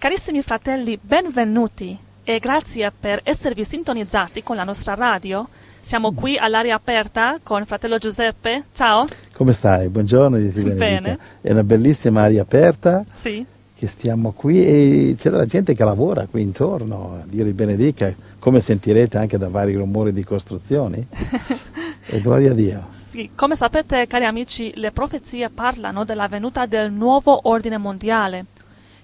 [0.00, 5.44] Carissimi fratelli, benvenuti e grazie per esservi sintonizzati con la nostra radio.
[5.80, 8.62] Siamo qui all'aria aperta con fratello Giuseppe.
[8.72, 9.06] Ciao.
[9.32, 9.88] Come stai?
[9.88, 11.00] Buongiorno, Dio ti benedica.
[11.00, 11.18] Bene.
[11.40, 13.44] È una bellissima aria aperta Sì.
[13.74, 18.60] che stiamo qui e c'è della gente che lavora qui intorno, Dio li benedica, come
[18.60, 21.04] sentirete anche da vari rumori di costruzioni.
[22.06, 22.86] e gloria a Dio.
[22.90, 28.46] Sì, come sapete, cari amici, le profezie parlano della venuta del nuovo ordine mondiale,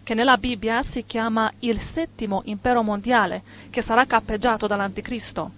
[0.04, 5.50] che nella Bibbia si chiama il settimo impero mondiale, che sarà cappeggiato dall'Anticristo.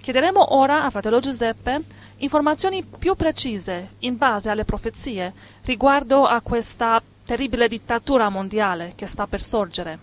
[0.00, 1.82] Chiederemo ora a fratello Giuseppe
[2.18, 5.32] informazioni più precise in base alle profezie
[5.64, 9.98] riguardo a questa terribile dittatura mondiale che sta per sorgere.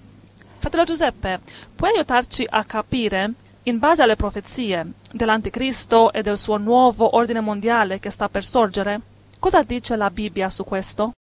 [0.59, 1.39] Fratello Giuseppe,
[1.75, 3.31] puoi aiutarci a capire,
[3.63, 9.01] in base alle profezie dell'Anticristo e del suo nuovo ordine mondiale che sta per sorgere,
[9.39, 11.16] cosa dice la Bibbia su questo?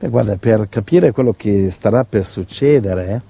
[0.00, 3.20] Beh, guarda, per capire quello che starà per succedere,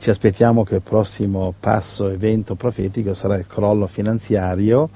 [0.00, 4.90] ci aspettiamo che il prossimo passo evento profetico sarà il crollo finanziario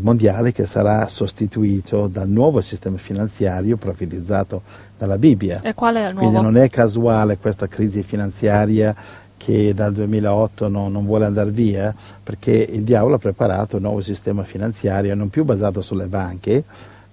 [0.00, 4.62] mondiale che sarà sostituito dal nuovo sistema finanziario profetizzato
[4.96, 5.60] dalla Bibbia.
[5.60, 6.50] E qual è il Quindi nuovo?
[6.50, 8.94] non è casuale questa crisi finanziaria
[9.36, 14.00] che dal 2008 non, non vuole andare via, perché il diavolo ha preparato un nuovo
[14.00, 16.64] sistema finanziario non più basato sulle banche,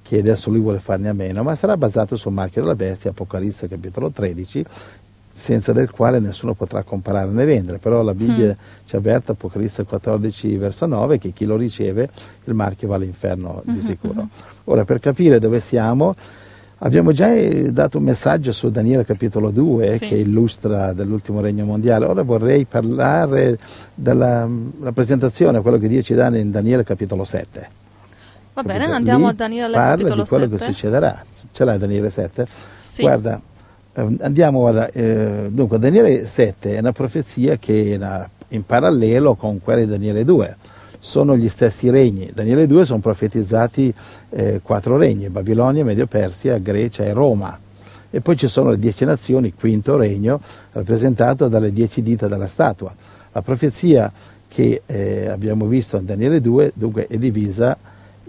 [0.09, 3.67] che adesso lui vuole farne a meno, ma sarà basato sul marchio della bestia, Apocalisse
[3.67, 4.65] capitolo 13,
[5.31, 7.77] senza del quale nessuno potrà comprare né vendere.
[7.77, 12.09] Però la Bibbia ci avverte, Apocalisse 14, verso 9, che chi lo riceve
[12.45, 14.29] il marchio va all'inferno di sicuro.
[14.63, 16.15] Ora, per capire dove siamo,
[16.79, 20.07] abbiamo già eh, dato un messaggio su Daniele capitolo 2 Sì.
[20.07, 22.05] che illustra dell'ultimo regno mondiale.
[22.05, 23.59] Ora vorrei parlare
[23.93, 27.77] della mm, rappresentazione, quello che Dio ci dà in Daniele capitolo 7.
[28.53, 28.95] Va bene, Capito?
[28.95, 30.57] andiamo Lì a Daniele parla capitolo di quello 7.
[30.65, 31.23] che succederà.
[31.51, 32.47] Ce l'hai Daniele 7?
[32.73, 33.01] Sì.
[33.01, 33.41] Guarda,
[33.93, 39.35] eh, andiamo guarda, eh, dunque Daniele 7 è una profezia che è una- in parallelo
[39.35, 40.55] con quella di Daniele 2.
[40.99, 42.29] Sono gli stessi regni.
[42.33, 43.93] Daniele 2 sono profetizzati
[44.31, 47.57] eh, quattro regni, Babilonia, Medio Persia, Grecia e Roma.
[48.11, 50.41] E poi ci sono le dieci nazioni, quinto regno,
[50.73, 52.93] rappresentato dalle dieci dita della statua.
[53.31, 54.11] La profezia
[54.47, 57.77] che eh, abbiamo visto in Daniele 2 dunque è divisa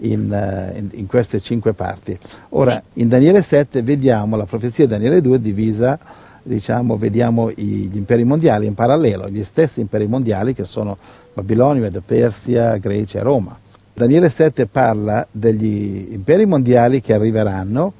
[0.01, 2.17] in, eh, in- in queste cinque parti.
[2.49, 5.99] Ora, in Daniele 7 vediamo la profezia di Daniele 2 divisa,
[6.43, 10.97] diciamo, vediamo i- gli imperi mondiali in parallelo, gli stessi imperi mondiali che sono
[11.33, 13.57] Babilonia, Medio Persia, Grecia e Roma.
[13.93, 17.93] Daniele 7 parla degli imperi mondiali che arriveranno,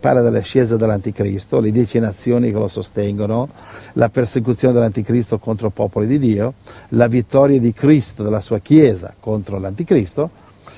[0.00, 3.48] parla dell'ascesa dell'anticristo, le dieci nazioni che lo sostengono,
[3.94, 6.54] la persecuzione dell'anticristo contro il popolo di Dio,
[6.90, 10.30] la vittoria di Cristo, della sua Chiesa contro l'anticristo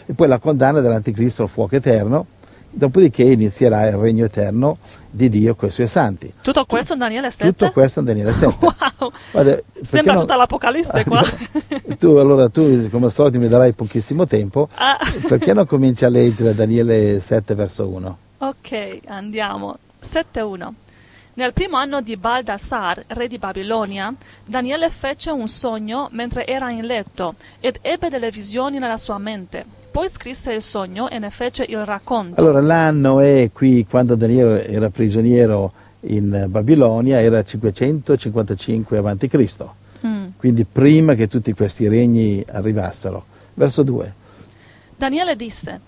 [0.06, 2.26] e poi la condanna dell'anticristo al fuoco eterno,
[2.70, 4.78] dopodiché inizierà il regno eterno
[5.10, 6.32] di Dio con i suoi santi.
[6.42, 7.46] Tutto questo in Daniele 7?
[7.54, 8.56] Tutto questo in Daniele 7.
[8.98, 9.10] Wow!
[9.32, 11.22] Guarda, Sembra non- tutta l'Apocalisse qua.
[11.98, 14.96] tu, allora tu come al solito mi darai pochissimo tempo, Ah.
[15.28, 18.18] perché non cominci a leggere Daniele 7 verso 1?
[18.38, 19.78] Ok, andiamo.
[20.02, 20.68] 7.1
[21.34, 24.14] Nel primo anno di Baldassar, re di Babilonia,
[24.44, 29.64] Daniele fece un sogno mentre era in letto ed ebbe delle visioni nella sua mente.
[29.96, 32.38] Poi scrisse il sogno e ne fece il racconto.
[32.38, 39.64] Allora l'anno è qui quando Daniele era prigioniero in Babilonia, era 555 a.C.,
[40.06, 40.26] Mm.
[40.36, 43.24] quindi prima che tutti questi regni arrivassero.
[43.54, 44.12] Verso 2.
[44.94, 45.80] Daniele disse: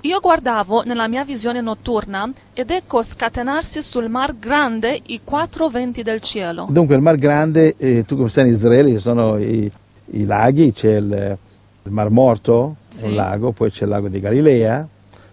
[0.00, 6.02] Io guardavo nella mia visione notturna ed ecco scatenarsi sul mar grande i quattro venti
[6.02, 6.66] del cielo.
[6.70, 9.70] Dunque il Mar Grande, eh, tu come sai in Israele ci sono i,
[10.12, 11.36] i laghi, c'è il,
[11.84, 13.06] il Mar Morto, Sì.
[13.06, 14.86] un lago, poi c'è il lago di Galilea,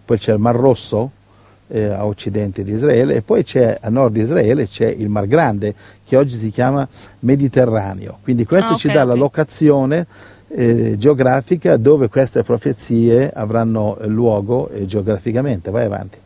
[0.06, 1.12] poi c'è il Mar Rosso
[1.68, 5.28] eh, a occidente di Israele e poi c'è a nord di Israele c'è il Mar
[5.28, 6.88] Grande che oggi si chiama
[7.20, 8.18] Mediterraneo.
[8.24, 9.20] Quindi questo Ah, ci ok, dà la ok.
[9.20, 10.08] locazione
[10.48, 15.70] eh, geografica dove queste profezie avranno luogo eh, geograficamente.
[15.70, 16.18] Vai avanti.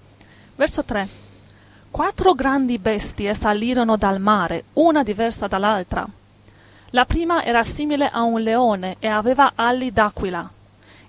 [0.55, 1.07] Verso 3.
[1.91, 6.07] Quattro grandi bestie salirono dal mare, una diversa dall'altra.
[6.95, 10.47] La prima era simile a un leone e aveva ali d'aquila.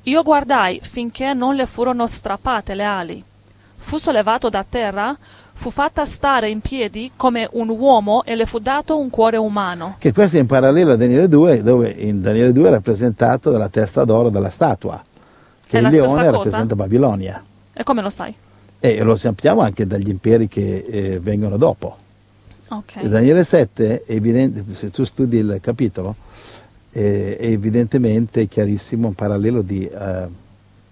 [0.05, 3.23] Io guardai finché non le furono strappate le ali.
[3.77, 5.15] Fu sollevato da terra,
[5.53, 9.97] fu fatta stare in piedi come un uomo e le fu dato un cuore umano.
[9.99, 13.69] Che questo è in parallelo a Daniele 2, dove in Daniele 2 è rappresentato dalla
[13.69, 15.05] testa d'oro della statua,
[15.67, 17.45] che È il leone rappresenta Babilonia.
[17.75, 18.35] E come lo sai?
[18.81, 21.99] E lo sappiamo anche dagli imperi che eh, vengono dopo.
[22.69, 22.97] Ok.
[22.97, 26.15] E Daniele 7, è evidente, se tu studi il capitolo,
[26.93, 30.27] eh, è evidentemente chiarissimo un parallelo di, eh,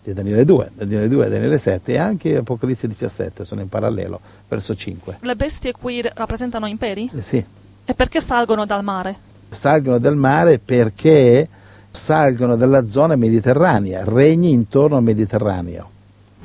[0.03, 0.71] di Daniele 2.
[0.75, 5.19] Daniele 2 e Daniele 7 e anche Apocalisse 17 sono in parallelo, verso 5.
[5.21, 7.11] Le bestie qui rappresentano imperi?
[7.15, 7.45] Eh sì,
[7.85, 9.31] E perché salgono dal mare?
[9.53, 11.47] salgono dal mare perché
[11.91, 15.91] salgono dalla zona mediterranea, regni intorno al Mediterraneo.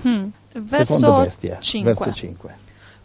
[0.02, 0.28] Hmm.
[0.52, 1.94] Secondo Verso bestia, 5.
[1.94, 2.56] verso 5.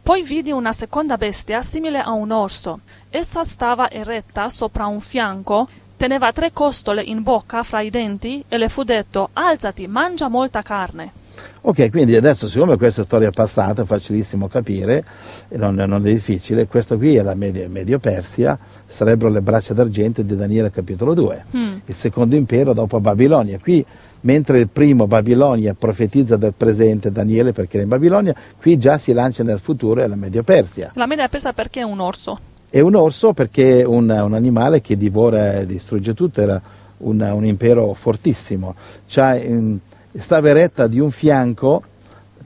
[0.03, 2.81] Poi vidi una seconda bestia simile a un orso.
[3.09, 8.59] Essa stava eretta sopra un fianco, teneva tre costole in bocca fra i denti e
[8.59, 11.21] le fu detto alzati, mangia molta carne.
[11.63, 15.05] Ok, quindi adesso siccome questa è storia passata, è facilissimo capire,
[15.49, 19.73] e non, non è difficile, questa qui è la Medio, Medio Persia, sarebbero le braccia
[19.73, 21.77] d'argento di Daniele capitolo 2, Mm.
[21.87, 23.59] il secondo impero dopo Babilonia.
[23.61, 23.85] Qui,
[24.23, 29.13] mentre il primo Babilonia profetizza del presente Daniele perché era in Babilonia, qui già si
[29.13, 30.91] lancia nel futuro, è la Medio Persia.
[30.95, 32.39] La media persa perché è un orso?
[32.71, 36.61] E un orso perché è un, un animale che divora e distrugge tutto, era
[36.99, 38.75] un, un impero fortissimo.
[39.07, 39.39] C'ha,
[40.17, 41.83] stava eretta di un fianco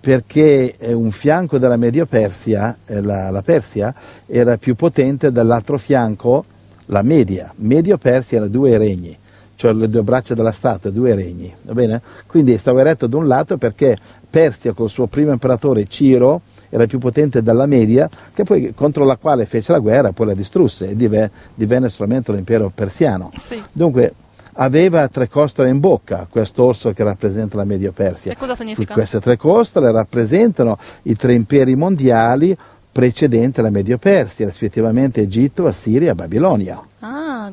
[0.00, 3.93] perché un fianco della Medio Persia, eh, la, la Persia,
[4.26, 6.44] era più potente dall'altro fianco,
[6.87, 7.52] la Media.
[7.56, 9.17] Medio Persia era due regni,
[9.56, 11.52] cioè le due braccia della statua, due regni.
[11.62, 12.00] Va bene?
[12.26, 13.96] Quindi stava eretto da un lato perché
[14.28, 19.16] Persia col suo primo imperatore Ciro era più potente della Media, che poi, contro la
[19.16, 23.30] quale fece la guerra, poi la distrusse e dive- divenne solamente l'impero persiano.
[23.36, 23.60] Sì.
[23.72, 24.14] Dunque
[24.58, 28.32] aveva tre costole in bocca, quest'orso che rappresenta la Medio Persia.
[28.32, 28.94] E cosa significa?
[28.94, 32.56] Queste tre costole rappresentano i tre imperi mondiali
[33.00, 36.81] precedenti alla Medio Persia, rispettivamente Egitto, Assiria e Babilonia.
[37.00, 37.50] Ah?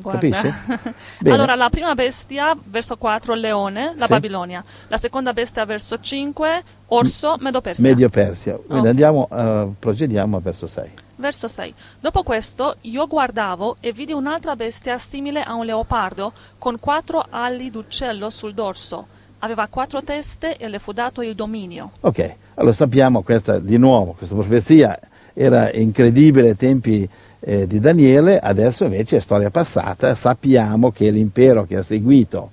[1.20, 1.34] Bene.
[1.34, 4.12] allora, la prima bestia, verso 4, leone, la Sì.
[4.12, 4.64] Babilonia.
[4.88, 7.86] La seconda bestia, verso 5, orso, Medo Persia.
[7.86, 8.54] Medio Persia.
[8.54, 8.86] Quindi Ok.
[8.86, 10.90] andiamo, eh, procediamo verso 6.
[11.16, 11.74] Verso 6.
[12.00, 17.70] Dopo questo io guardavo e vidi un'altra bestia simile a un leopardo con quattro ali
[17.70, 19.06] d'uccello sul dorso.
[19.40, 21.90] Aveva quattro teste e le fu dato il dominio.
[22.00, 24.98] Ok, allora sappiamo questa di nuovo, questa profezia
[25.34, 27.06] era incredibile ai tempi
[27.40, 32.50] eh, di Daniele, adesso invece è storia passata, sappiamo che l'impero che ha seguito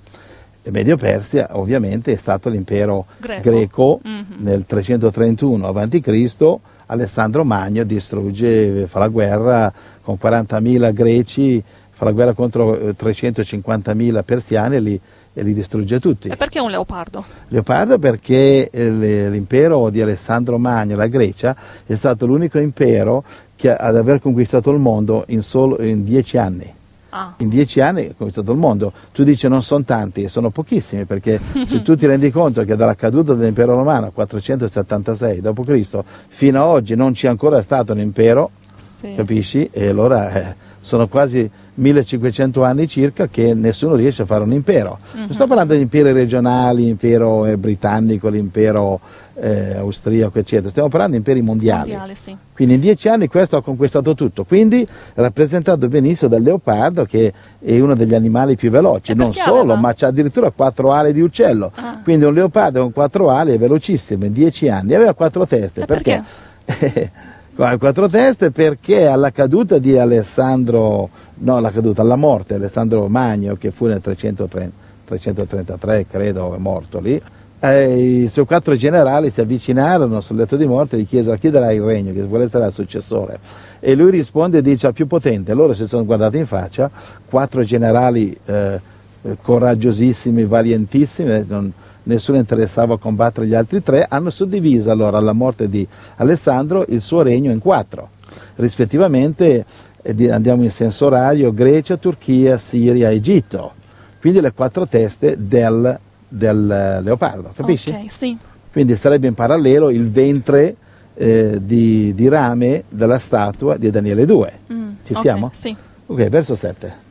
[0.69, 3.42] Medio Persia ovviamente è stato l'impero Greco.
[3.50, 4.25] greco, Mhm.
[4.39, 6.57] nel 331 a.C.
[6.88, 9.72] Alessandro Magno distrugge, fa la guerra
[10.04, 11.63] con 40.000 greci,
[12.01, 15.00] fa la guerra contro eh, 350.000 persiani e li,
[15.33, 16.30] e li distrugge tutti.
[16.30, 17.24] E perché un leopardo?
[17.50, 21.56] Leopardo perché eh, l'impero di Alessandro Magno, la Grecia,
[21.86, 23.24] è stato l'unico impero
[23.56, 26.74] che, ad aver conquistato il mondo in, solo, in dieci anni.
[27.13, 28.94] Ah, In dieci anni ha conquistato il mondo.
[29.13, 32.95] Tu dici non sono tanti, sono pochissimi, perché se tu ti rendi conto che dalla
[32.95, 36.00] caduta dell'impero romano 476 d.C.
[36.30, 39.14] fino ad oggi non c'è ancora stato un impero, sì.
[39.16, 39.70] capisci?
[39.72, 45.00] E allora eh, sono quasi 1500 anni circa che nessuno riesce a fare un impero.
[45.13, 49.00] Non sto parlando di imperi regionali, impero eh, britannico, l'impero
[49.36, 51.90] eh, austriaco, eccetera, stiamo parlando di imperi mondiali.
[51.90, 52.36] Mondiale, sì.
[52.54, 54.86] Quindi in dieci anni questo ha conquistato tutto, quindi
[55.16, 59.60] rappresentato benissimo dal leopardo che è uno degli animali più veloci, E non perché solo,
[59.74, 59.80] aveva?
[59.80, 61.72] ma c'ha addirittura quattro ali di uccello.
[61.75, 62.00] Ah.
[62.04, 65.82] Quindi un leopardo con quattro ali è velocissimo, in dieci anni aveva quattro teste.
[65.82, 66.24] E perché?
[67.53, 73.08] Qua- quattro teste perché alla caduta di Alessandro, no alla caduta, alla morte di Alessandro
[73.08, 77.22] Magno che fu nel 330 333 credo è morto lì,
[77.70, 81.72] i suoi quattro generali si avvicinarono sul letto di morte e gli chiesero chi darà
[81.72, 83.39] il regno, che vuole essere il successore.
[83.79, 86.89] E lui risponde e dice al più potente, loro si sono guardati in faccia,
[87.29, 88.79] quattro generali eh,
[89.24, 91.72] eh, coraggiosissimi, valiantissimi, eh, non-
[92.04, 95.88] nessuno interessava a combattere gli altri tre, hanno suddiviso allora alla morte di
[96.18, 98.10] Alessandro il suo regno in quattro,
[98.56, 99.66] rispettivamente
[100.01, 103.74] eh, di- andiamo in senso orario Grecia, Turchia, Siria, Egitto,
[104.20, 105.98] quindi le quattro teste del,
[106.28, 107.90] del leopardo, capisci?
[107.90, 108.38] Ok, sì.
[108.72, 110.75] Quindi sarebbe in parallelo il ventre
[111.16, 114.54] eh, di, di rame della statua di Daniele 2.
[114.72, 115.50] Mm, Ci ok, siamo?
[115.54, 115.75] Sì.
[116.06, 117.10] Ok, verso 7.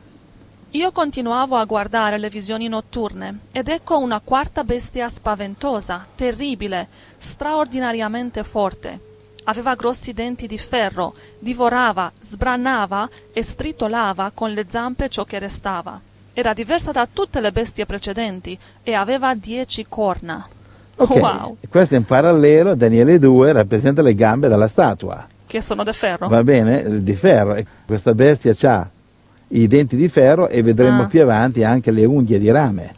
[0.73, 6.87] Io continuavo a guardare le visioni notturne ed ecco una quarta bestia spaventosa, terribile,
[7.17, 8.99] straordinariamente forte.
[9.45, 15.99] Aveva grossi denti di ferro, divorava, sbranava e stritolava con le zampe ciò che restava.
[16.33, 20.47] Era diversa da tutte le bestie precedenti e aveva dieci corna.
[20.95, 21.57] Ok, Wow!
[21.69, 26.29] questo in parallelo, Daniele 2 rappresenta le gambe della statua, Che sono di ferro?
[26.29, 27.61] va bene, di ferro.
[27.85, 28.87] Questa bestia ha
[29.51, 31.07] i denti di ferro e vedremo Ah.
[31.07, 32.93] più avanti anche le unghie di rame.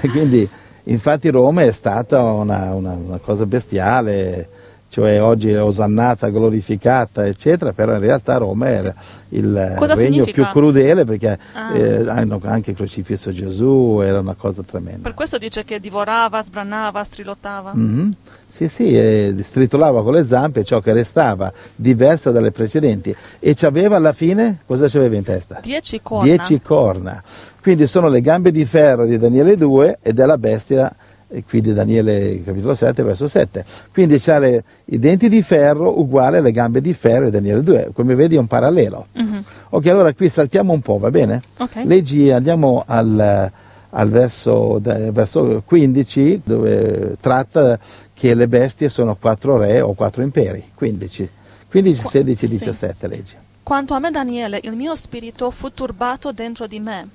[0.00, 0.48] E quindi,
[0.84, 4.48] infatti, Roma è stata una, una- una cosa bestiale,
[4.94, 8.94] cioè oggi è osannata, glorificata, eccetera, però in realtà Roma era
[9.30, 10.32] il Cosa regno significa?
[10.44, 11.76] più crudele perché Ah.
[11.76, 15.00] eh, hanno anche crocifisso Gesù, era una cosa tremenda.
[15.02, 17.72] Per questo dice che divorava, sbranava, strilottava.
[17.74, 18.12] Mhm.
[18.48, 23.12] Sì, sì, e stritolava con le zampe ciò che restava, diversa dalle precedenti.
[23.40, 25.58] E ci aveva alla fine, cosa ci aveva in testa?
[25.60, 26.22] Dieci corna.
[26.22, 27.20] Dieci corna.
[27.60, 30.94] Quindi sono le gambe di ferro di Daniele 2 ed è la bestia,
[31.34, 33.64] e qui di Daniele capitolo 7, verso 7.
[33.92, 37.90] Quindi c'ha le- i denti di ferro uguali alle gambe di ferro di Daniele 2.
[37.92, 39.06] Come vedi è un parallelo.
[39.12, 39.44] Mhm.
[39.70, 41.42] Ok, allora qui saltiamo un po', va bene?
[41.58, 41.82] Ok.
[41.84, 43.50] Leggi, andiamo al,
[43.90, 47.78] al verso, verso 15 dove tratta
[48.12, 50.64] che le bestie sono quattro re o quattro imperi.
[50.74, 51.28] 15,
[51.68, 52.52] 15 Qua- 16, sì.
[52.58, 53.34] 17 leggi.
[53.64, 57.08] Quanto a me, Daniele, il mio spirito fu turbato dentro di me,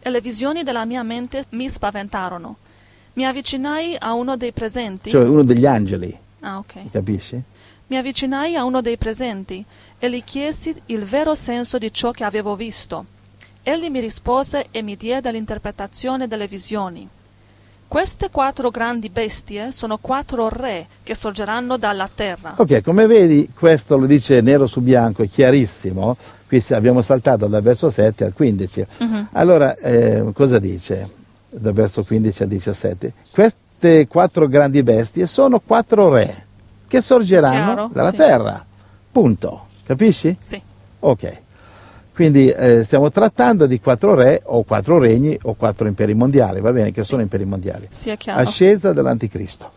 [0.00, 2.56] e le visioni della mia mente mi spaventarono.
[3.14, 5.10] Mi avvicinai a uno dei presenti.
[5.10, 6.90] Cioè uno degli angeli, Ah, ok.
[6.90, 7.40] capisci?
[7.86, 9.64] Mi avvicinai a uno dei presenti
[9.98, 13.04] e gli chiesi il vero senso di ciò che avevo visto.
[13.62, 17.08] Egli mi rispose e mi diede l'interpretazione delle visioni.
[17.86, 22.54] Queste quattro grandi bestie sono quattro re che sorgeranno dalla terra.
[22.56, 26.16] Ok, come vedi questo lo dice nero su bianco, è chiarissimo.
[26.48, 28.84] Qui abbiamo saltato dal verso 7 al 15.
[28.98, 29.28] Mhm.
[29.32, 31.22] Allora, eh, cosa dice
[31.58, 33.12] dal verso 15 al 17?
[33.32, 36.46] Queste quattro grandi bestie sono quattro re
[36.86, 38.16] che sorgeranno Chiaro, dalla sì.
[38.16, 38.64] terra.
[39.10, 39.66] Punto.
[39.84, 40.36] Capisci?
[40.40, 40.60] Sì,
[41.00, 41.42] Ok.
[42.14, 46.70] Quindi eh, stiamo trattando di quattro re o quattro regni o quattro imperi mondiali, va
[46.70, 47.88] bene, che sono imperi mondiali.
[47.90, 48.40] sì, è chiaro.
[48.40, 49.68] Ascesa dell'anticristo.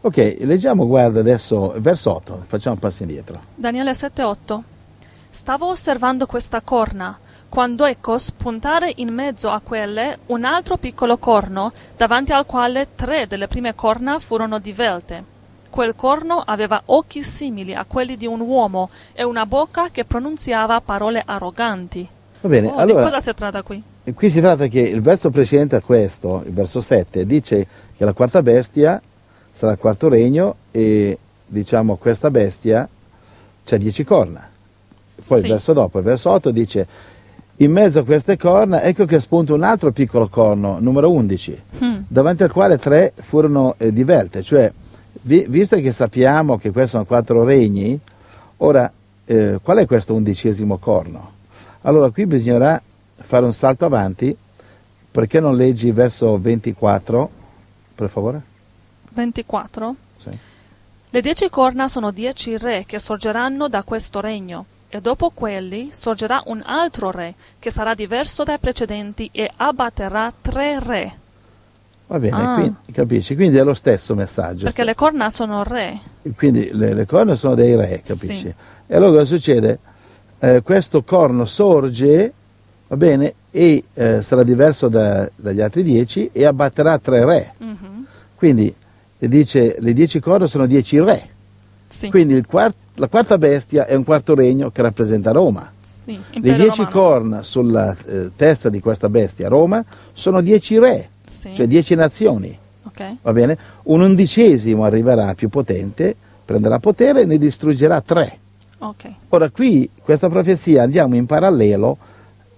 [0.00, 3.40] Ok, leggiamo, guarda adesso, verso 8, facciamo un passo indietro.
[3.54, 4.60] Daniele 7:8
[5.28, 7.16] Stavo osservando questa corna,
[7.52, 13.26] quando ecco spuntare in mezzo a quelle un altro piccolo corno, davanti al quale tre
[13.26, 15.22] delle prime corna furono divelte.
[15.68, 20.80] Quel corno aveva occhi simili a quelli di un uomo e una bocca che pronunziava
[20.80, 22.08] parole arroganti.
[22.40, 23.82] Va bene, Oh, di allora, cosa si tratta qui?
[24.14, 28.14] qui si tratta che il verso precedente a questo, il verso 7, dice che la
[28.14, 28.98] quarta bestia
[29.50, 32.88] sarà il quarto regno e diciamo questa bestia
[33.62, 34.48] c'ha dieci corna.
[35.28, 35.44] Poi Sì.
[35.44, 36.86] il verso dopo, il verso 8 dice
[37.56, 41.96] in mezzo a queste corna ecco che spunta un altro piccolo corno, numero 11, Hmm,
[42.08, 44.72] davanti al quale tre furono eh, divelte, cioè
[45.22, 47.98] vi- visto che sappiamo che questi sono quattro regni,
[48.58, 48.90] ora
[49.24, 51.30] eh, qual è questo undicesimo corno?
[51.82, 52.80] Allora qui bisognerà
[53.16, 54.36] fare un salto avanti,
[55.10, 57.30] perché non leggi verso 24,
[57.94, 58.40] per favore?
[59.10, 60.30] 24 Sì.
[61.10, 66.42] Le dieci corna sono dieci re che sorgeranno da questo regno, e dopo quelli sorgerà
[66.46, 71.12] un altro re che sarà diverso dai precedenti e abbatterà tre re,
[72.08, 72.54] Va bene, Ah.
[72.56, 73.34] quindi, capisci?
[73.34, 74.64] Quindi è lo stesso messaggio.
[74.64, 75.98] perché le corna sono re.
[76.36, 78.36] Quindi le, le corna sono dei re, capisci?
[78.36, 78.54] Sì.
[78.86, 79.78] E allora cosa succede?
[80.38, 82.30] Eh, questo corno sorge,
[82.88, 87.54] va bene, e eh, sarà diverso da- dagli altri dieci e abbatterà tre re.
[87.56, 88.74] Mhm, Quindi
[89.16, 91.30] dice le dieci corna sono dieci re.
[91.92, 95.70] Sì, Quindi quart- la quarta bestia è un quarto regno che rappresenta Roma.
[95.78, 96.88] sì, Le dieci romano.
[96.90, 99.84] corna sulla eh, testa di questa bestia, Roma,
[100.14, 102.58] sono dieci re, Sì, cioè dieci nazioni.
[102.84, 103.16] ok.
[103.20, 103.58] Va bene?
[103.84, 108.38] Un undicesimo arriverà più potente, prenderà potere e ne distruggerà tre.
[108.78, 109.10] ok.
[109.28, 111.98] Ora qui, questa profezia, andiamo in parallelo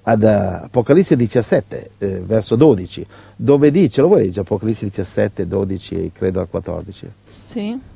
[0.04, 5.94] ad eh, Apocalisse 17, eh, verso 12, dove dice, lo vuoi leggere Apocalisse 17, 12
[5.96, 7.10] e credo al 14?
[7.26, 7.92] Sì.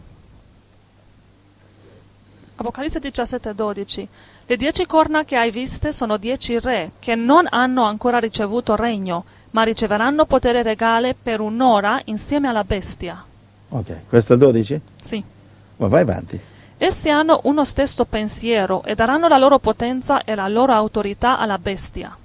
[2.60, 4.08] Apocalisse 17, 12.
[4.44, 9.24] Le dieci corna che hai viste sono dieci re che non hanno ancora ricevuto regno,
[9.52, 13.24] ma riceveranno potere regale per un'ora insieme alla bestia.
[13.68, 14.80] Ok, questo è il 12?
[15.00, 15.22] Sì.
[15.76, 16.40] Ma vai avanti.
[16.78, 21.58] Essi hanno uno stesso pensiero e daranno la loro potenza e la loro autorità alla
[21.58, 22.16] bestia.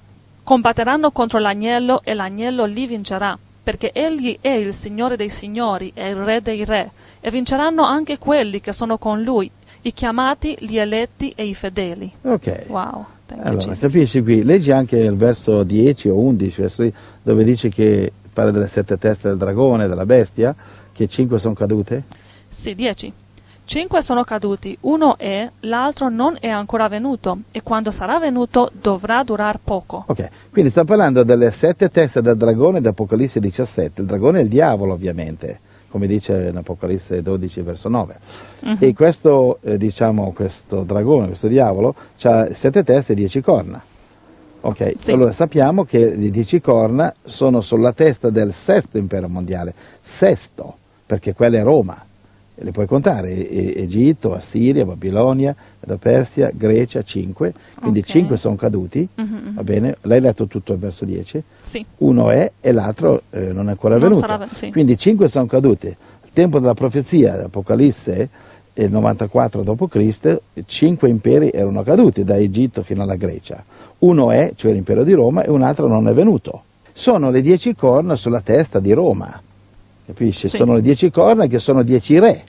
[0.43, 6.09] Combatteranno contro l'agnello e l'agnello li vincerà, perché egli è il Signore dei signori e
[6.09, 9.49] il Re dei re, e vinceranno anche quelli che sono con lui,
[9.83, 12.11] i chiamati, gli eletti e i fedeli.
[12.21, 12.65] Ok.
[12.67, 13.05] Wow.
[13.35, 13.79] Allora, Jesus.
[13.79, 18.51] capisci qui, leggi anche il verso 10 o 11, verso lì, dove dice che parla
[18.51, 20.55] delle sette teste del dragone, della bestia,
[20.91, 22.03] che cinque sono cadute.
[22.47, 23.11] Sì, dieci.
[23.65, 29.23] Cinque sono caduti, uno è, l'altro non è ancora venuto, e quando sarà venuto dovrà
[29.23, 30.03] durar poco.
[30.07, 34.01] Ok, quindi sta parlando delle sette teste del dragone di Apocalisse 17.
[34.01, 35.59] Il dragone è il diavolo, ovviamente.
[35.93, 38.19] Come dice in Apocalisse 12, verso 9.
[38.61, 38.77] Uh-huh.
[38.79, 43.79] E questo, eh, diciamo, questo dragone, questo diavolo, ha sette teste e dieci corna.
[44.61, 45.11] Ok, sì.
[45.11, 51.35] allora sappiamo che le dieci corna sono sulla testa del sesto impero mondiale, sesto, perché
[51.35, 52.03] quella è Roma
[52.55, 58.11] le puoi contare, e- Egitto, Assiria, Babilonia, da Persia, Grecia, 5, quindi okay.
[58.11, 59.55] 5 sono caduti, mm-hmm.
[59.55, 59.97] va bene?
[60.01, 61.43] L'hai letto tutto il verso 10?
[61.61, 61.85] Sì.
[61.99, 64.27] Uno è e l'altro eh, non è ancora non venuto.
[64.27, 64.71] Sarà, sì.
[64.71, 65.87] Quindi 5 sono caduti.
[65.87, 68.29] Il tempo della profezia, dell'Apocalisse,
[68.75, 73.63] il 94 d.C., 5 imperi erano caduti, da Egitto fino alla Grecia.
[73.99, 76.63] Uno è, cioè l'impero di Roma, e un altro non è venuto.
[76.91, 79.41] Sono le dieci corna sulla testa di Roma
[80.05, 80.47] capisci?
[80.47, 80.57] Sì.
[80.57, 82.45] Sono le dieci corna che sono dieci re.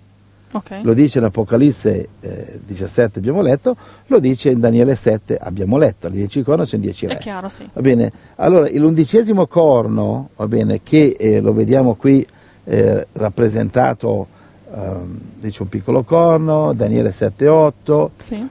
[0.54, 0.82] Okay.
[0.82, 6.06] Lo dice in Apocalisse eh, 17 abbiamo letto, lo dice in Daniele 7 abbiamo letto,
[6.08, 7.14] le dieci corna sono dieci re.
[7.14, 7.68] È chiaro, sì.
[7.72, 12.24] Va bene, allora l'undicesimo corno, va bene, che eh, lo vediamo qui
[12.66, 14.28] eh, rappresentato,
[14.72, 18.48] ehm, dice un piccolo corno, Daniele 7 8, sì.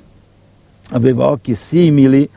[0.89, 2.29] aveva occhi simili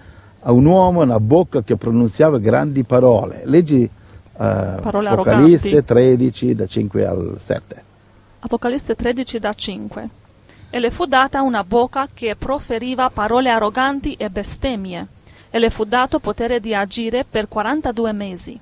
[0.43, 3.43] a un uomo e una bocca che pronunziava grandi parole.
[3.47, 3.91] Leggi
[4.37, 7.83] Parole Apocalisse 13 da 5 al 7.
[8.41, 10.09] Apocalisse 13 da 5.
[10.71, 15.07] E le fu data una bocca che proferiva parole arroganti e bestemmie,
[15.51, 18.61] e le fu dato potere di agire per 42 mesi.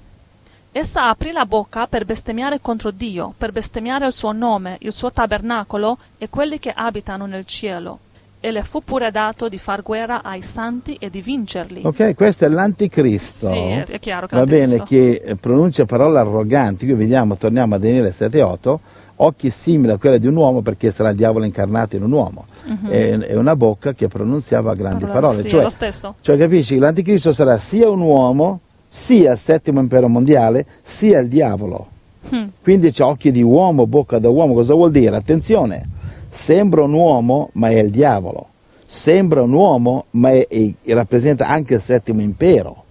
[0.71, 5.12] Essa aprì la bocca per bestemmiare contro Dio, per bestemmiare il suo nome, il suo
[5.12, 8.00] tabernacolo e quelli che abitano nel cielo
[8.44, 11.80] e le fu pure dato di far guerra ai santi e di vincerli.
[11.82, 13.48] Ok, questo è l'anticristo.
[13.48, 16.84] Sì, è chiaro che Va bene, che pronuncia parole arroganti.
[16.84, 18.76] Qui vediamo, torniamo a Daniele 7,8,
[19.16, 22.44] occhi simili a quelli di un uomo perché sarà il diavolo incarnato in un uomo.
[22.66, 22.90] Uh-huh.
[22.90, 25.20] E, e, una bocca che pronunziava grandi parole.
[25.20, 25.40] parole.
[25.40, 26.14] Sì, cioè, lo stesso.
[26.20, 26.76] Cioè, capisci?
[26.76, 31.86] L'anticristo sarà sia un uomo, sia il settimo impero mondiale, sia il diavolo.
[32.28, 32.49] Hmm.
[32.62, 34.52] Quindi c'ha occhi di uomo, bocca da uomo.
[34.52, 35.16] Cosa vuol dire?
[35.16, 35.94] Attenzione
[36.34, 38.49] Sembra un uomo, ma è il diavolo.
[38.84, 42.84] Sembra un uomo, ma è, è, rappresenta anche il settimo impero.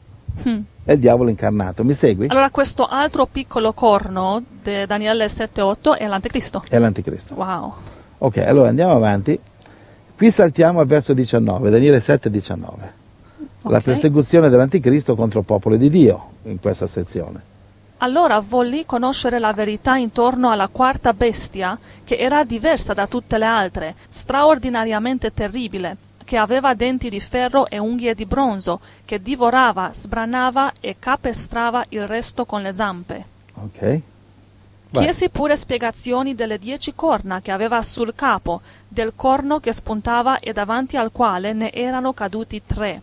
[0.43, 0.61] Hmm.
[0.85, 1.83] È il diavolo incarnato.
[1.83, 2.27] Mi segui?
[2.29, 6.63] Allora, questo altro piccolo corno di Daniele 7,8 è l'anticristo.
[6.67, 7.33] È l'anticristo.
[7.35, 7.73] Wow.
[8.19, 9.37] Ok, allora andiamo avanti.
[10.15, 12.93] Qui saltiamo al verso 19, Daniele 7, 19.
[13.35, 13.71] Okay.
[13.71, 17.51] La persecuzione dell'anticristo contro il popolo di Dio in questa sezione.
[18.03, 23.45] Allora volli conoscere la verità intorno alla quarta bestia, che era diversa da tutte le
[23.45, 30.73] altre, straordinariamente terribile, che aveva denti di ferro e unghie di bronzo, che divorava, sbranava
[30.81, 33.25] e capestrava il resto con le zampe.
[33.53, 34.01] Ok.
[34.91, 40.51] Chiesi pure spiegazioni delle dieci corna che aveva sul capo, del corno che spuntava e
[40.51, 43.01] davanti al quale ne erano caduti tre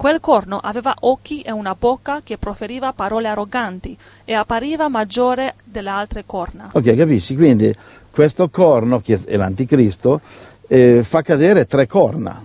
[0.00, 5.90] Quel corno aveva occhi e una bocca che proferiva parole arroganti e appariva maggiore delle
[5.90, 6.70] altre corna.
[6.72, 7.36] Ok, capisci?
[7.36, 7.76] Quindi
[8.10, 10.22] questo corno, che è l'anticristo,
[10.68, 12.42] eh, fa cadere tre corna.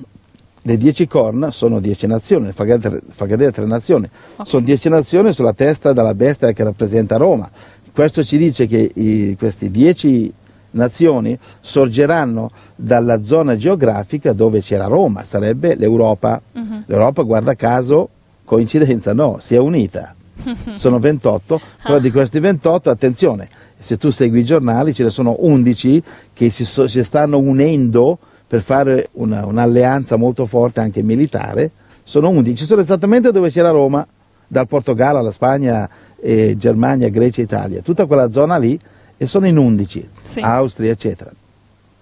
[0.63, 4.10] Le dieci corna sono dieci nazioni, fa cadere, fa cadere tre nazioni.
[4.34, 4.46] Okay.
[4.46, 7.50] Sono dieci nazioni sulla testa della bestia che rappresenta Roma.
[7.94, 10.30] Questo ci dice che i, questi dieci
[10.76, 16.42] nazioni sorgeranno dalla zona geografica dove c'era Roma, sarebbe l'Europa.
[16.52, 16.82] Uh-huh.
[16.86, 18.10] L'Europa, guarda caso,
[18.44, 20.14] coincidenza no, si è unita.
[20.76, 25.36] Sono 28, però di questi 28, attenzione, se tu segui i giornali ce ne sono
[25.40, 31.72] 11 che si, so, si stanno unendo per fare una, un'alleanza molto forte anche militare,
[32.04, 34.06] sono 11, sono esattamente dove c'era Roma,
[34.48, 35.90] dal Portogallo alla Spagna,
[36.22, 38.80] eh, Germania, Grecia, Italia, tutta quella zona lì
[39.17, 40.39] e sono in 11, sì.
[40.41, 41.32] Austria, eccetera.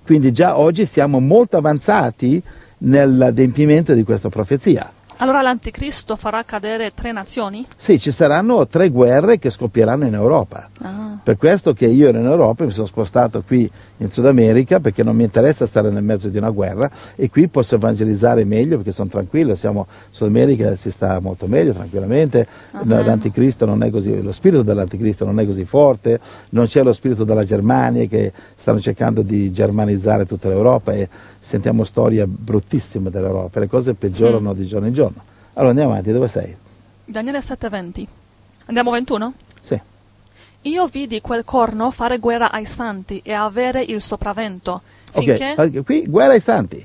[0.05, 2.41] Quindi già oggi siamo molto avanzati
[2.79, 4.91] nell'adempimento di questa profezia.
[5.23, 7.65] Allora l'anticristo farà cadere tre nazioni?
[7.77, 10.69] Sì, ci saranno tre guerre che scoppieranno in Europa.
[10.81, 11.17] Ah.
[11.23, 15.01] Per questo che io ero in Europa, mi sono spostato qui in Sud America perché
[15.01, 18.91] non mi interessa stare nel mezzo di una guerra e qui posso evangelizzare meglio perché
[18.91, 22.85] sono tranquillo, siamo in Sud America si sta molto meglio, tranquillamente, uh-huh.
[22.85, 27.23] l'anticristo non è così, lo spirito dell'anticristo non è così forte, non c'è lo spirito
[27.23, 31.07] della Germania che stanno cercando di germanizzare tutta l'Europa e
[31.39, 34.55] sentiamo storie bruttissime dell'Europa, le cose peggiorano mm.
[34.55, 35.12] di giorno in giorno.
[35.53, 36.55] Allora andiamo avanti, dove sei?
[37.05, 38.07] Daniele 7:20.
[38.65, 39.33] Andiamo a 21?
[39.61, 39.79] Sì.
[40.61, 44.81] Io vidi quel corno fare guerra ai santi e avere il sopravvento.
[45.11, 45.55] Finché...
[45.57, 46.83] Ok, qui guerra ai santi.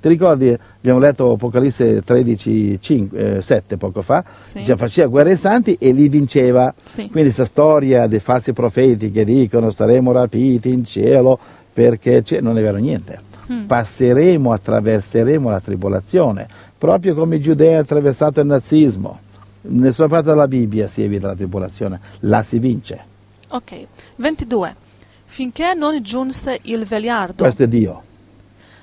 [0.00, 4.58] Ti ricordi, abbiamo letto Apocalisse 13, 5, eh, 7 poco fa, sì.
[4.58, 6.74] Dice, faceva guerra ai santi e li vinceva.
[6.82, 7.08] Sì.
[7.08, 11.38] Quindi questa storia dei falsi profeti che dicono saremo rapiti in cielo
[11.72, 13.64] perché non è vero niente mm.
[13.64, 16.46] passeremo, attraverseremo la tribolazione,
[16.84, 19.18] proprio come i giudei attraversato il nazismo.
[19.62, 23.02] Nessuna parte della Bibbia si evita la tribolazione, la si vince.
[23.48, 24.76] Ok, 22.
[25.24, 27.42] finché non giunse il vegliardo.
[27.42, 28.02] Questo è Dio.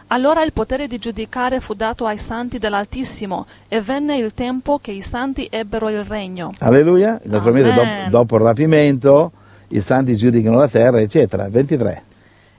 [0.08, 4.92] Allora il potere di giudicare fu dato ai santi dell'Altissimo e venne il tempo che
[4.92, 6.54] i santi ebbero il regno.
[6.58, 7.22] Alleluia.
[7.26, 9.32] Naturalmente dopo, dopo il rapimento
[9.68, 11.48] i santi giudicano la terra, eccetera.
[11.48, 12.04] 23.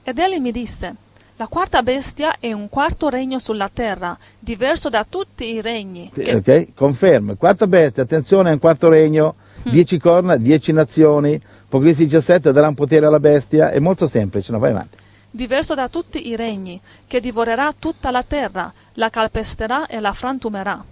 [0.04, 0.94] Ed egli mi disse,
[1.42, 6.08] la quarta bestia è un quarto regno sulla terra, diverso da tutti i regni.
[6.14, 6.66] che- Ok?
[6.72, 7.34] Conferma.
[7.34, 11.34] Quarta bestia, attenzione, è un quarto regno, dieci corna, dieci nazioni.
[11.64, 13.70] Apocalisse 17 darà un potere alla bestia.
[13.70, 14.60] È molto semplice, no?
[14.60, 14.98] vai avanti.
[15.34, 20.84] diverso da tutti i regni, che divorerà tutta la terra, la calpesterà e la frantumerà.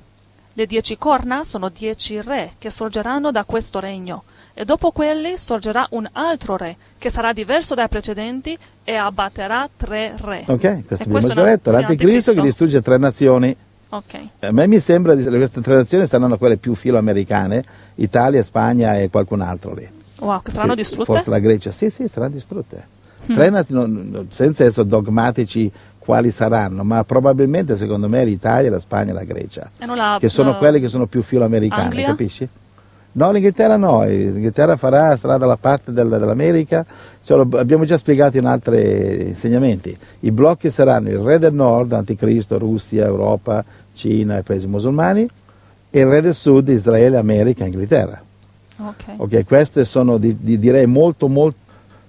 [0.55, 5.87] Le dieci corna sono dieci re che sorgeranno da questo regno, e dopo quelli sorgerà
[5.91, 10.43] un altro re, che sarà diverso dai precedenti e abbatterà tre re.
[10.47, 10.87] Ok?
[10.87, 13.57] Questo abbiamo già sì, L'anticristo che distrugge tre nazioni.
[13.91, 14.21] Ok.
[14.41, 17.65] A me mi sembra che queste tre nazioni saranno quelle più filoamericane,
[17.97, 19.89] Italia, Spagna e qualcun altro lì.
[20.19, 21.13] Wow, che saranno Sì, distrutte?
[21.13, 22.99] Forse la Grecia, sì, sì, saranno distrutte.
[23.31, 23.35] Mm.
[23.35, 29.15] Tre nazioni, senza essere dogmatici quali saranno, ma probabilmente secondo me l'Italia, la Spagna e
[29.15, 32.49] la Grecia, E la- che sono la- quelle che sono più filoamericane, capisci?
[33.13, 36.85] No, l'Inghilterra no, l'Inghilterra farà, sarà dalla parte del- dell'America,
[37.23, 41.93] Cioè, lo abbiamo già spiegato in altri insegnamenti, i blocchi saranno il re del nord,
[41.93, 45.29] Anticristo, Russia, Europa, Cina e paesi musulmani,
[45.91, 48.23] e il re del sud, Israele, America e Inghilterra.
[48.79, 49.05] Ok.
[49.17, 51.59] Ok, queste sono di, di- direi molto molto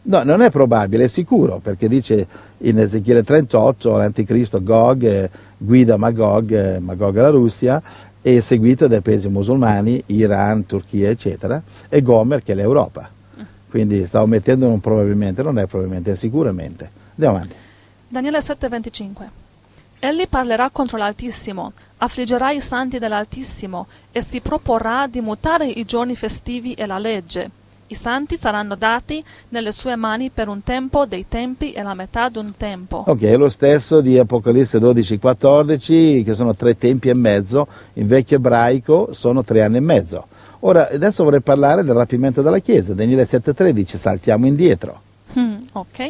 [0.04, 2.26] No, non è probabile, è sicuro, perché dice
[2.60, 7.82] in Ezechiele 38 l'anticristo Gog eh, guida Magog, eh, Magog è la Russia,
[8.22, 13.10] e seguito dai paesi musulmani, Iran, Turchia, eccetera, e Gomer che è l'Europa.
[13.70, 16.90] Quindi stavo mettendo un probabilmente, non è probabilmente, è sicuramente.
[17.12, 17.56] Andiamo avanti.
[18.08, 19.30] Daniele 7:25
[20.00, 26.16] Egli parlerà contro l'Altissimo, affliggerà i santi dell'Altissimo e si proporrà di mutare i giorni
[26.16, 27.61] festivi e la legge.
[27.92, 32.30] I santi saranno dati nelle sue mani per un tempo dei tempi e la metà
[32.30, 33.04] d'un tempo.
[33.06, 38.38] Ok, è lo stesso di Apocalisse 12-14, che sono tre tempi e mezzo, in vecchio
[38.38, 40.28] ebraico sono tre anni e mezzo.
[40.60, 45.02] Ora, adesso vorrei parlare del rapimento della Chiesa, Daniele 7-13, saltiamo indietro.
[45.38, 46.10] Hmm, ok.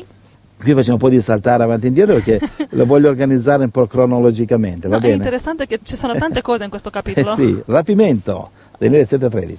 [0.59, 2.39] Qui facciamo un po' di saltare avanti e indietro perché
[2.77, 6.63] lo voglio organizzare un po' cronologicamente, va No, è interessante che ci sono tante cose
[6.63, 7.33] in questo Eh capitolo.
[7.33, 9.57] sì, rapimento, Daniele 7-13.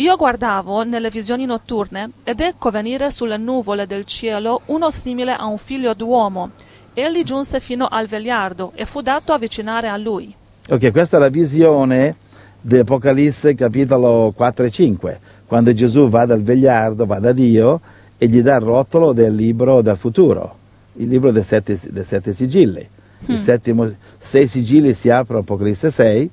[0.00, 5.44] Io guardavo nelle visioni notturne ed ecco venire sulle nuvole del cielo uno simile a
[5.44, 6.52] un figlio d'uomo.
[6.94, 10.34] Egli giunse fino al vegliardo e fu dato avvicinare a lui.
[10.70, 12.16] Ok, questa è la visione
[12.62, 17.82] di Apocalisse capitolo 4 e 5, quando Gesù va dal vegliardo, va da Dio
[18.16, 20.56] e gli dà il rotolo del libro del futuro,
[20.94, 22.88] il libro dei sette, dei sette sigilli.
[23.26, 23.86] Il settimo,
[24.16, 26.30] sei sigilli si aprono Apocalisse 6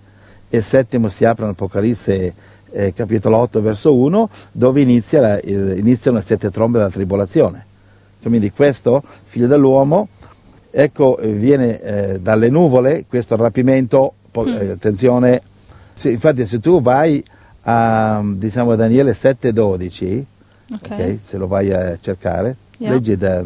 [0.50, 2.34] e il settimo si aprono Apocalisse
[2.78, 7.66] eh, capitolo 8 verso 1 dove inizia la- il- iniziano le sette trombe della tribolazione.
[8.22, 10.10] Quindi questo, figlio dell'uomo,
[10.70, 15.42] ecco, eh, viene eh, dalle nuvole, questo rapimento, po- eh, attenzione,
[15.94, 17.24] sì, infatti se tu vai
[17.64, 20.24] a diciamo, Daniele 7,12,
[20.74, 20.90] Ok.
[20.92, 22.92] ok, se lo vai a cercare, Yeah.
[22.92, 23.44] leggi da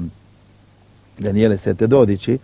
[1.15, 2.39] Daniele 7,12,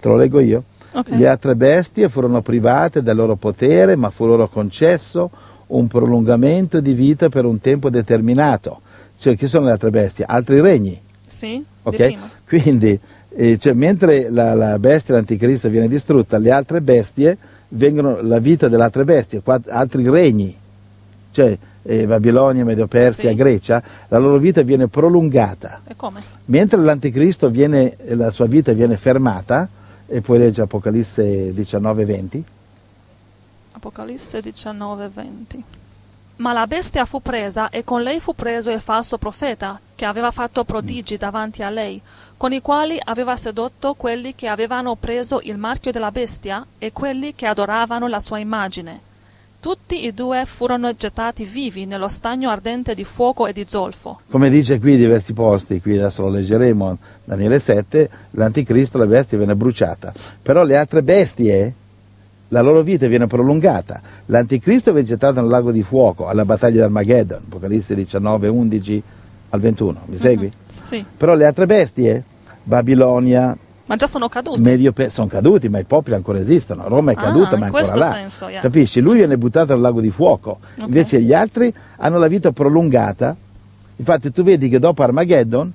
[0.00, 0.64] te lo leggo io.
[0.92, 1.08] Ok.
[1.10, 5.30] Le altre bestie furono private del loro potere, ma fu loro concesso
[5.70, 8.80] un prolungamento di vita per un tempo determinato.
[9.18, 10.24] Cioè, chi sono le altre bestie?
[10.24, 10.98] Altri regni.
[11.26, 11.56] Sì?
[11.56, 11.96] Di Ok?
[11.96, 12.30] prima.
[12.46, 12.98] Quindi,
[13.36, 17.36] eh, cioè, mentre la, la bestia, l'anticristo, viene distrutta, le altre bestie
[17.68, 20.56] vengono, la vita delle altre bestie, quatt- altri regni,
[21.30, 23.34] cioè eh, Babilonia, Medio Persia, Sì.
[23.36, 25.82] Grecia, la loro vita viene prolungata.
[25.86, 26.20] E come?
[26.46, 29.68] Mentre l'anticristo viene, la sua vita viene fermata,
[30.08, 32.44] e poi legge Apocalisse 19, 20,
[33.72, 35.64] Apocalisse 19, 20.
[36.36, 40.30] Ma la bestia fu presa e con lei fu preso il falso profeta, che aveva
[40.30, 42.00] fatto prodigi davanti a lei,
[42.38, 47.34] con i quali aveva sedotto quelli che avevano preso il marchio della bestia e quelli
[47.34, 49.08] che adoravano la sua immagine.
[49.60, 54.20] Tutti e due furono gettati vivi nello stagno ardente di fuoco e di zolfo.
[54.30, 59.54] come dice qui diversi posti, qui adesso lo leggeremo, Daniele 7, l'anticristo, la bestia viene
[59.54, 61.74] bruciata, però le altre bestie,
[62.52, 66.80] la loro vita viene prolungata, l'anticristo viene gettato nel lago di fuoco, alla battaglia di
[66.82, 69.02] Armageddon, Apocalisse 19, 11
[69.50, 70.50] al 21, mi segui?
[70.66, 72.22] Sì, Però le altre bestie,
[72.62, 74.60] Babilonia, ma già sono caduti.
[74.60, 76.86] Medio Pe- sono caduti, ma i popoli ancora esistono.
[76.86, 78.12] Roma è Ah, caduta, in ma è ancora là.
[78.12, 78.60] senso, yeah.
[78.60, 79.00] Capisci?
[79.00, 80.58] Lui viene buttato nel lago di fuoco.
[80.78, 80.86] Ok.
[80.86, 83.34] Invece gli altri hanno la vita prolungata.
[83.96, 85.72] Infatti tu vedi che dopo Armageddon,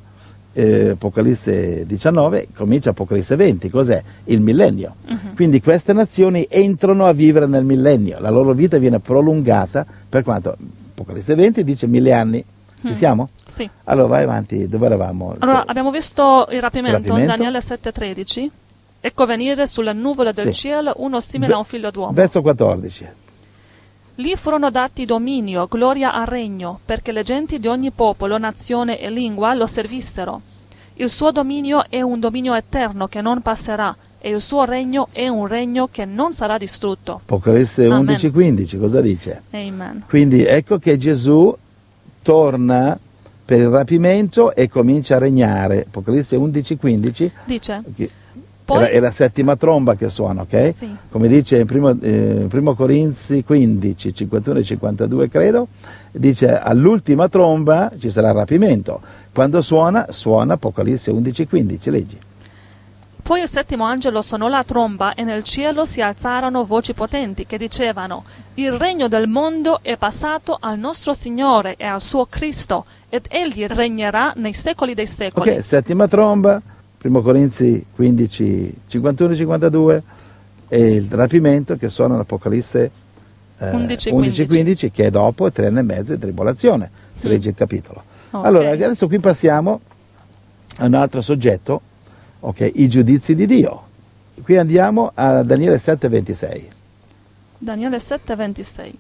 [0.58, 3.70] eh, Apocalisse 19, comincia Apocalisse 20.
[3.70, 4.02] Cos'è?
[4.26, 4.96] Il millennio.
[5.08, 5.36] Mhm.
[5.36, 8.18] Quindi queste nazioni entrano a vivere nel millennio.
[8.20, 10.56] La loro vita viene prolungata per quanto?
[10.94, 12.44] Apocalisse 20 dice mille anni.
[12.86, 13.30] Ci siamo?
[13.46, 13.68] Sì.
[13.86, 15.34] Allora vai avanti, dove eravamo?
[15.40, 17.36] Allora, Se- abbiamo visto il rapimento, Il rapimento.
[17.36, 18.52] Daniele 7:13.
[19.02, 20.62] Ecco venire sulle nuvole del Sì.
[20.62, 22.12] cielo uno simile a un figlio d'uomo.
[22.14, 23.06] Verso 14.
[24.20, 29.10] Lì furono dati dominio, gloria e regno, perché le genti di ogni popolo, nazione e
[29.10, 30.40] lingua lo servissero.
[30.94, 35.28] Il suo dominio è un dominio eterno che non passerà, e il suo regno è
[35.28, 37.20] un regno che non sarà distrutto.
[37.24, 38.08] Apocalisse Amen.
[38.08, 39.42] 11, 15, cosa dice?
[39.52, 40.04] Amen.
[40.08, 41.54] Quindi ecco che Gesù
[42.22, 42.98] torna
[43.44, 45.82] per il rapimento e comincia a regnare.
[45.88, 47.32] Apocalisse 11, 15.
[47.44, 47.84] Dice,
[48.66, 50.74] Poi- è, la, è la settima tromba che suona, ok?
[50.74, 50.98] Sì.
[51.10, 55.68] Come dice in primo, eh, primo Corinzi 15, 51 e 52 credo,
[56.12, 59.02] dice all'ultima tromba ci sarà il rapimento.
[59.32, 62.18] Quando suona, suona Apocalisse 11, 15, leggi.
[63.26, 67.58] Poi il settimo angelo suonò la tromba e nel cielo si alzarono voci potenti che
[67.58, 68.24] dicevano
[68.54, 73.66] Il regno del mondo è passato al nostro Signore e al suo Cristo ed egli
[73.66, 75.50] regnerà nei secoli dei secoli.
[75.50, 76.62] Ok, settima tromba,
[77.06, 80.04] primo Corinzi 15, 51 e 52
[80.70, 82.92] e il rapimento che suona l'Apocalisse
[83.60, 87.30] eh, 11, 11, 15 che è dopo tre anni e mezzo di tribolazione, si Mm.
[87.30, 88.04] legge il capitolo.
[88.32, 88.44] Ok.
[88.44, 89.82] Allora, adesso qui passiamo
[90.78, 91.80] a un altro soggetto,
[92.40, 93.84] ok, i giudizi di Dio.
[94.42, 96.70] Qui andiamo a Daniele 7, 26.
[97.60, 98.94] Daniele 7:26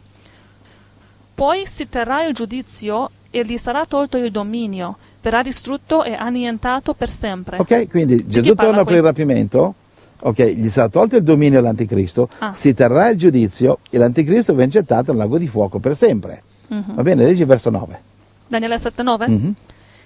[1.34, 6.94] Poi si terrà il giudizio e gli sarà tolto il dominio, verrà distrutto e annientato
[6.94, 7.58] per sempre.
[7.60, 8.86] Ok, quindi Gesù torna qui?
[8.86, 9.74] per il rapimento,
[10.22, 12.54] ok, gli sarà tolto il dominio all'anticristo, Ah.
[12.54, 16.44] si terrà il giudizio e l'anticristo verrà gettato nel lago di fuoco per sempre.
[16.68, 16.96] Mhm.
[16.96, 18.00] Va bene, leggi verso 9.
[18.48, 19.54] Daniele 7:9 Mhm.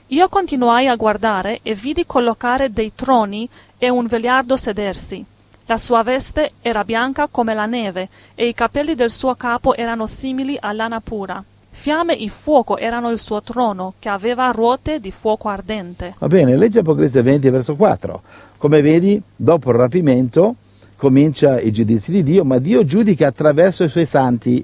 [0.07, 5.23] Io continuai a guardare e vidi collocare dei troni e un vegliardo sedersi.
[5.67, 10.07] La sua veste era bianca come la neve e i capelli del suo capo erano
[10.07, 11.43] simili a lana pura.
[11.71, 16.15] Fiamme e fuoco erano il suo trono, che aveva ruote di fuoco ardente.
[16.17, 18.21] Va bene, leggi Apocalisse 20 verso 4.
[18.57, 20.55] Come vedi, dopo il rapimento
[20.97, 24.63] comincia i giudizi di Dio, ma Dio giudica attraverso i suoi santi.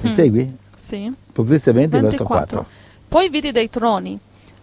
[0.00, 0.14] Mi Mm.
[0.14, 0.56] segui?
[0.74, 1.12] Sì.
[1.30, 2.56] Apocalisse 20 verso 24.
[2.56, 2.66] 4.
[3.08, 4.18] Poi vidi dei troni.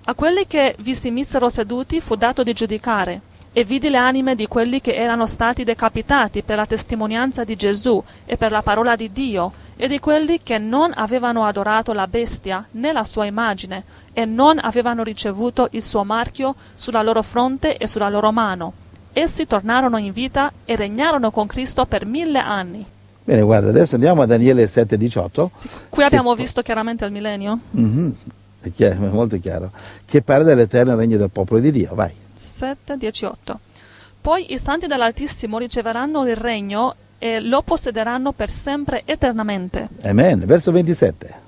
[0.05, 3.21] A quelli che vi si misero seduti fu dato di giudicare,
[3.53, 8.03] e vidi le anime di quelli che erano stati decapitati per la testimonianza di Gesù
[8.25, 12.65] e per la parola di Dio, e di quelli che non avevano adorato la bestia
[12.71, 17.87] né la sua immagine, e non avevano ricevuto il suo marchio sulla loro fronte e
[17.87, 18.73] sulla loro mano.
[19.13, 22.83] Essi tornarono in vita e regnarono con Cristo per mille anni.
[23.23, 25.51] Bene, guarda, adesso andiamo a Daniele 7, 18.
[25.89, 27.59] Qui abbiamo Che- visto chiaramente il millennio.
[27.71, 28.15] Mhm,
[28.59, 29.71] È chiaro, molto chiaro.
[30.05, 31.93] Che parla dell'eterno regno del popolo di Dio.
[31.93, 32.11] Vai.
[32.43, 33.59] 7, 18.
[34.21, 39.89] Poi i santi dell'Altissimo riceveranno il regno e lo possederanno per sempre eternamente.
[40.03, 40.45] Amen.
[40.45, 41.41] Verso 27.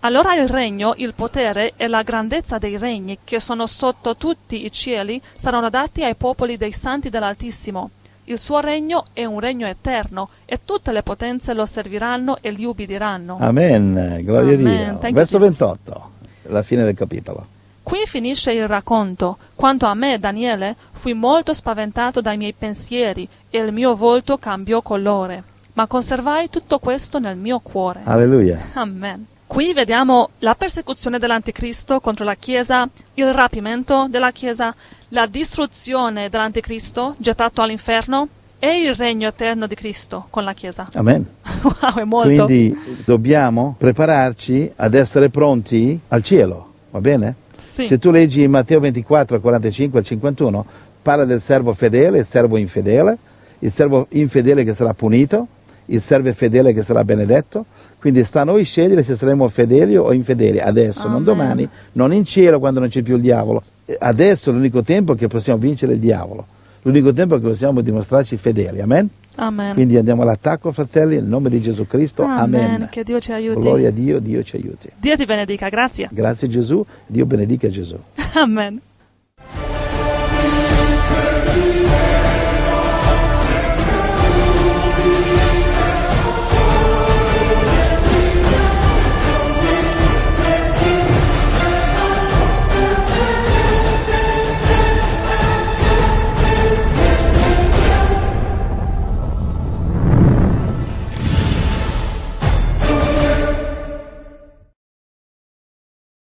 [0.00, 4.72] Allora il regno, il potere e la grandezza dei regni che sono sotto tutti i
[4.72, 7.90] cieli saranno dati ai popoli dei santi dell'Altissimo.
[8.24, 12.64] Il suo regno è un regno eterno e tutte le potenze lo serviranno e gli
[12.64, 13.36] ubbidiranno.
[13.38, 14.20] Amen.
[14.22, 14.66] Gloria Amen.
[14.66, 14.98] a Dio.
[14.98, 15.58] Thank Verso Jesus.
[15.58, 16.10] 28.
[16.42, 17.46] La fine del capitolo.
[17.82, 19.38] Qui finisce il racconto.
[19.54, 24.80] Quanto a me, Daniele, fui molto spaventato dai miei pensieri e il mio volto cambiò
[24.82, 25.42] colore.
[25.74, 28.00] Ma conservai tutto questo nel mio cuore.
[28.04, 28.58] Alleluia.
[28.74, 29.26] Amen.
[29.46, 34.74] Qui vediamo la persecuzione dell'Anticristo contro la Chiesa, il rapimento della Chiesa,
[35.08, 40.88] la distruzione dell'Anticristo gettato all'inferno e il regno eterno di Cristo con la Chiesa.
[40.94, 41.26] Amen.
[41.62, 42.44] wow, è molto.
[42.44, 47.34] Quindi dobbiamo prepararci ad essere pronti al cielo, va bene?
[47.62, 47.86] Sì.
[47.86, 50.66] Se tu leggi Matteo 24, 45 al 51,
[51.00, 53.16] parla del servo fedele, il servo infedele,
[53.60, 55.46] il servo infedele che sarà punito,
[55.86, 57.66] il servo fedele che sarà benedetto.
[58.00, 61.24] Quindi sta a noi scegliere se saremo fedeli o infedeli, adesso, non Amen.
[61.24, 63.62] domani, non in cielo quando non c'è più il diavolo.
[63.96, 66.44] Adesso è l'unico tempo che possiamo vincere il diavolo,
[66.82, 68.80] l'unico tempo che possiamo dimostrarci fedeli.
[68.80, 69.08] Amen?
[69.36, 69.74] Amen.
[69.74, 72.22] Quindi andiamo all'attacco, fratelli, nel nome di Gesù Cristo.
[72.22, 72.88] Amen.
[72.90, 73.60] Che Dio ci aiuti.
[73.60, 74.90] Gloria a Dio, Dio ci aiuti.
[74.98, 76.08] Dio ti benedica, grazie.
[76.10, 77.98] Grazie Gesù, Dio benedica Gesù.
[78.34, 78.80] Amen.